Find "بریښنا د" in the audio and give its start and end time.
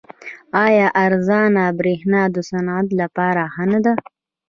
1.79-2.37